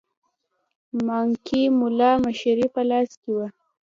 [1.05, 3.47] مانکي مُلا مشري په لاس کې وه.